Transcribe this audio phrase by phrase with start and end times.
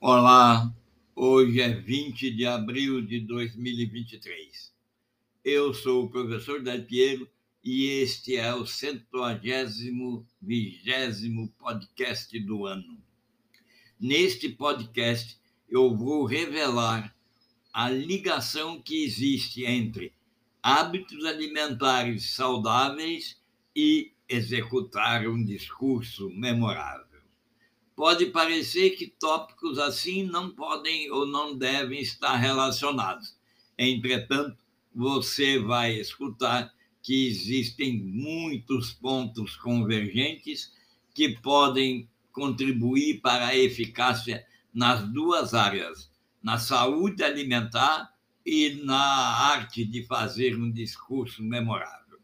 [0.00, 0.72] Olá,
[1.12, 4.72] hoje é 20 de abril de 2023.
[5.44, 7.28] Eu sou o professor Del Piero
[7.64, 12.96] e este é o 120 vigésimo podcast do ano.
[13.98, 15.36] Neste podcast,
[15.68, 17.12] eu vou revelar
[17.72, 20.12] a ligação que existe entre
[20.62, 23.36] hábitos alimentares saudáveis
[23.74, 27.07] e executar um discurso memorável.
[27.98, 33.36] Pode parecer que tópicos assim não podem ou não devem estar relacionados.
[33.76, 34.56] Entretanto,
[34.94, 36.72] você vai escutar
[37.02, 40.72] que existem muitos pontos convergentes
[41.12, 46.08] que podem contribuir para a eficácia nas duas áreas,
[46.40, 48.14] na saúde alimentar
[48.46, 52.20] e na arte de fazer um discurso memorável.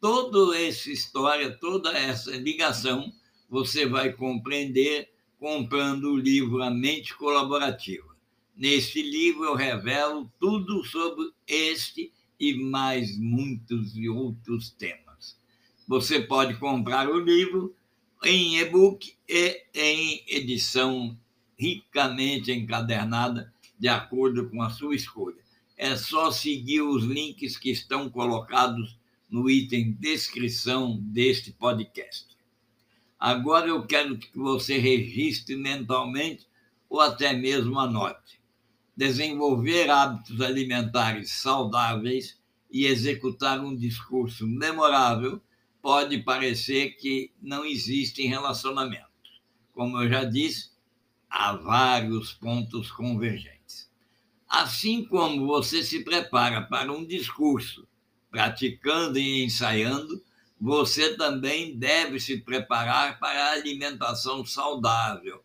[0.00, 3.14] Toda essa história, toda essa ligação
[3.48, 8.16] você vai compreender comprando o livro A Mente Colaborativa.
[8.56, 15.38] Neste livro eu revelo tudo sobre este e mais muitos e outros temas.
[15.86, 17.74] Você pode comprar o livro
[18.24, 21.16] em e-book e em edição
[21.58, 25.36] ricamente encadernada, de acordo com a sua escolha.
[25.76, 28.98] É só seguir os links que estão colocados
[29.30, 32.35] no item descrição deste podcast.
[33.26, 36.46] Agora eu quero que você registre mentalmente
[36.88, 38.40] ou até mesmo anote.
[38.96, 45.42] Desenvolver hábitos alimentares saudáveis e executar um discurso memorável
[45.82, 49.42] pode parecer que não existem relacionamentos.
[49.72, 50.70] Como eu já disse,
[51.28, 53.90] há vários pontos convergentes.
[54.48, 57.88] Assim como você se prepara para um discurso,
[58.30, 60.22] praticando e ensaiando,
[60.60, 65.42] você também deve se preparar para a alimentação saudável,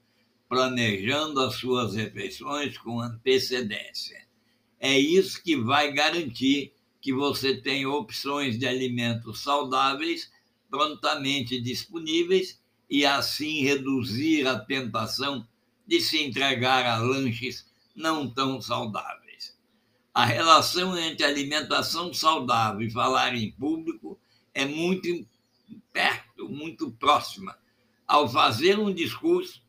[0.47, 4.25] planejando as suas refeições com antecedência.
[4.79, 10.31] É isso que vai garantir que você tenha opções de alimentos saudáveis
[10.69, 15.47] prontamente disponíveis e assim reduzir a tentação
[15.85, 19.57] de se entregar a lanches não tão saudáveis.
[20.13, 24.10] A relação entre alimentação saudável e falar em público
[24.53, 25.25] é muito
[25.91, 27.57] perto, muito próxima.
[28.07, 29.62] Ao fazer um discurso,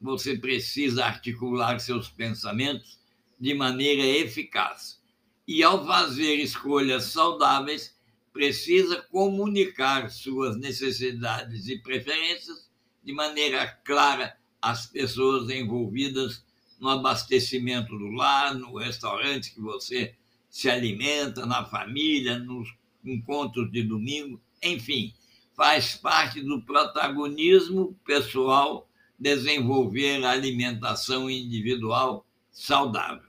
[0.00, 3.00] você precisa articular seus pensamentos
[3.38, 5.00] de maneira eficaz.
[5.46, 7.96] E ao fazer escolhas saudáveis,
[8.32, 12.68] precisa comunicar suas necessidades e preferências
[13.02, 16.44] de maneira clara às pessoas envolvidas
[16.78, 20.14] no abastecimento do lar, no restaurante que você
[20.50, 22.68] se alimenta, na família, nos
[23.04, 25.14] encontros de domingo, enfim,
[25.54, 33.28] faz parte do protagonismo pessoal desenvolver a alimentação individual saudável.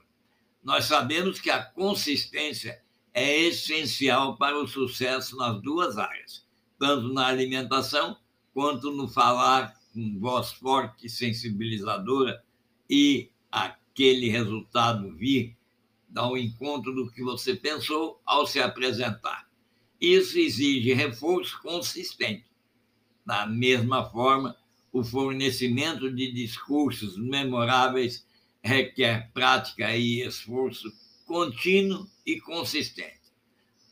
[0.62, 2.82] Nós sabemos que a consistência
[3.14, 6.46] é essencial para o sucesso nas duas áreas,
[6.78, 8.16] tanto na alimentação
[8.52, 12.42] quanto no falar com voz forte, sensibilizadora
[12.88, 15.56] e aquele resultado vir
[16.14, 19.47] ao encontro do que você pensou ao se apresentar.
[20.00, 22.46] Isso exige reforço consistente.
[23.26, 24.56] Da mesma forma,
[24.92, 28.24] o fornecimento de discursos memoráveis
[28.62, 30.88] requer prática e esforço
[31.26, 33.18] contínuo e consistente.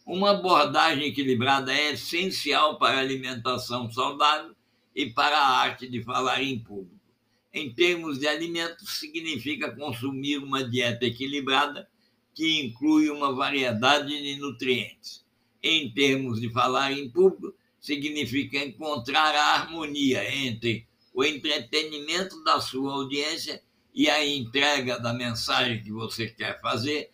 [0.07, 4.55] Uma abordagem equilibrada é essencial para a alimentação saudável
[4.95, 6.95] e para a arte de falar em público.
[7.53, 11.89] Em termos de alimentos, significa consumir uma dieta equilibrada
[12.33, 15.26] que inclui uma variedade de nutrientes
[15.67, 22.93] em termos de falar em público, significa encontrar a harmonia entre o entretenimento da sua
[22.93, 23.63] audiência
[23.95, 27.11] e a entrega da mensagem que você quer fazer,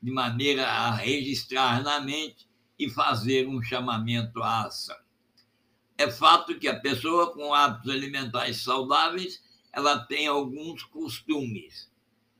[0.00, 2.48] de maneira a registrar na mente
[2.78, 4.96] e fazer um chamamento à ação.
[5.96, 9.42] É fato que a pessoa com hábitos alimentares saudáveis,
[9.72, 11.90] ela tem alguns costumes.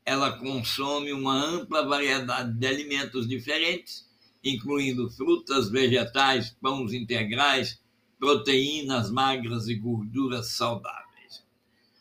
[0.05, 4.08] Ela consome uma ampla variedade de alimentos diferentes
[4.43, 7.81] incluindo frutas, vegetais, pães integrais,
[8.17, 11.43] proteínas magras e gorduras saudáveis.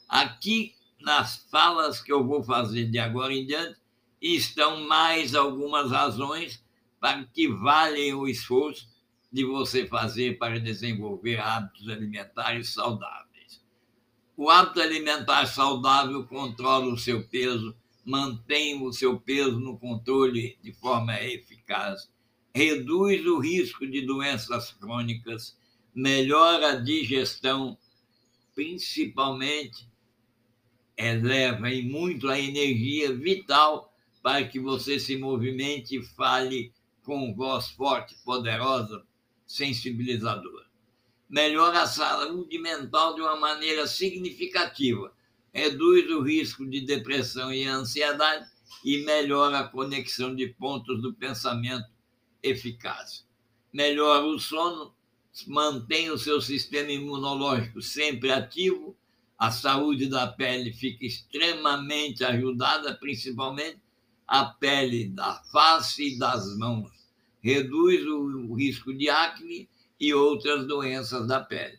[0.09, 3.79] Aqui, nas falas que eu vou fazer de agora em diante,
[4.21, 6.63] estão mais algumas razões
[7.01, 8.89] para que valem o esforço
[9.33, 13.63] de você fazer para desenvolver hábitos alimentares saudáveis.
[14.37, 20.73] O hábito alimentar saudável controla o seu peso, mantém o seu peso no controle de
[20.73, 22.09] forma eficaz
[22.59, 25.57] reduz o risco de doenças crônicas,
[25.95, 27.79] melhora a digestão,
[28.53, 29.89] principalmente
[30.97, 36.73] eleva em muito a energia vital para que você se movimente e fale
[37.05, 39.07] com voz forte, poderosa,
[39.47, 40.67] sensibilizadora.
[41.31, 45.15] Melhora a saúde mental de uma maneira significativa,
[45.53, 48.51] reduz o risco de depressão e ansiedade
[48.85, 51.98] e melhora a conexão de pontos do pensamento
[52.49, 53.27] eficaz.
[53.73, 54.95] Melhora o sono,
[55.47, 58.97] mantém o seu sistema imunológico sempre ativo,
[59.39, 63.81] a saúde da pele fica extremamente ajudada, principalmente
[64.27, 66.91] a pele da face e das mãos.
[67.41, 69.69] Reduz o risco de acne
[70.01, 71.79] e outras doenças da pele.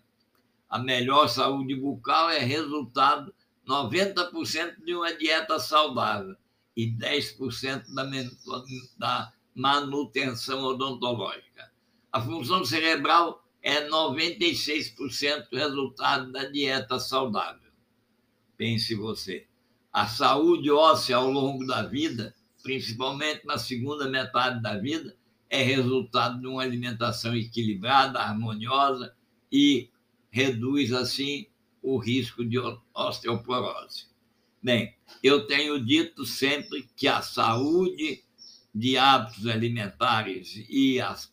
[0.70, 3.34] A melhor saúde bucal é resultado
[3.68, 6.36] 90% de uma dieta saudável
[6.76, 8.04] e 10% da,
[8.98, 11.70] da manutenção odontológica.
[12.12, 17.70] A função cerebral é 96% resultado da dieta saudável.
[18.56, 19.46] Pense você.
[19.92, 22.34] A saúde óssea ao longo da vida,
[22.64, 25.18] principalmente na segunda metade da vida,
[25.50, 29.14] é resultado de uma alimentação equilibrada, harmoniosa
[29.52, 29.90] e
[30.32, 31.48] reduz, assim,
[31.82, 32.58] o risco de
[32.94, 34.06] osteoporose.
[34.62, 38.24] Bem, eu tenho dito sempre que a saúde
[38.74, 41.32] de hábitos alimentares e as,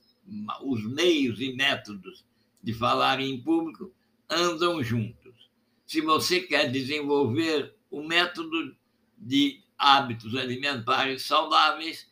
[0.63, 2.25] os meios e métodos
[2.63, 3.93] de falar em público
[4.29, 5.51] andam juntos.
[5.87, 8.77] Se você quer desenvolver o método
[9.17, 12.11] de hábitos alimentares saudáveis,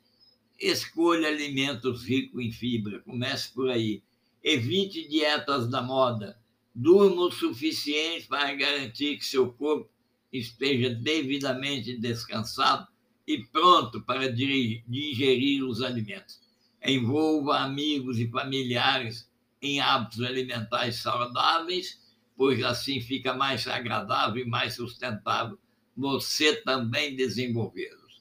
[0.61, 4.03] escolha alimentos ricos em fibra, comece por aí.
[4.43, 6.39] Evite dietas da moda.
[6.75, 9.91] Durma o suficiente para garantir que seu corpo
[10.33, 12.87] esteja devidamente descansado
[13.27, 16.41] e pronto para digerir os alimentos.
[16.85, 19.31] Envolva amigos e familiares
[19.63, 22.01] em hábitos alimentares saudáveis,
[22.37, 25.59] pois assim fica mais agradável e mais sustentável
[25.97, 28.21] você também desenvolvê-los.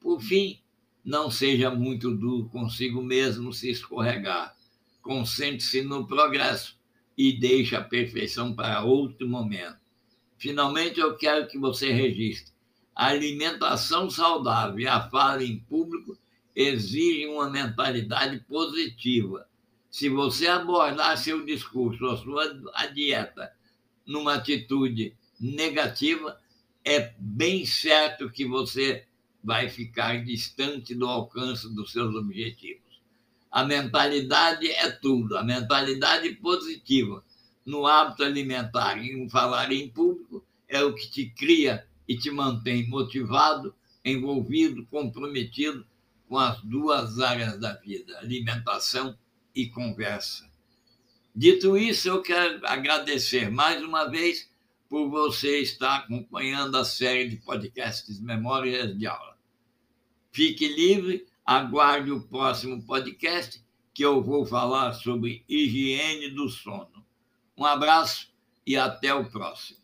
[0.00, 0.60] Por fim,
[1.04, 4.54] não seja muito duro consigo mesmo se escorregar.
[5.00, 6.78] Concentre-se no progresso
[7.16, 9.78] e deixe a perfeição para outro momento.
[10.38, 12.51] Finalmente, eu quero que você registre
[12.94, 16.16] a alimentação saudável e a fala em público
[16.54, 19.46] exigem uma mentalidade positiva.
[19.90, 23.52] Se você abordar seu discurso, a sua a dieta,
[24.06, 26.38] numa atitude negativa,
[26.84, 29.06] é bem certo que você
[29.42, 33.00] vai ficar distante do alcance dos seus objetivos.
[33.50, 37.24] A mentalidade é tudo, a mentalidade positiva
[37.64, 42.30] no hábito alimentar e no falar em público é o que te cria e te
[42.30, 43.74] mantém motivado,
[44.04, 45.86] envolvido, comprometido
[46.28, 49.16] com as duas áreas da vida, alimentação
[49.54, 50.46] e conversa.
[51.34, 54.50] Dito isso, eu quero agradecer mais uma vez
[54.90, 59.38] por você estar acompanhando a série de podcasts Memórias de Aula.
[60.30, 67.06] Fique livre, aguarde o próximo podcast que eu vou falar sobre higiene do sono.
[67.56, 68.30] Um abraço
[68.66, 69.80] e até o próximo.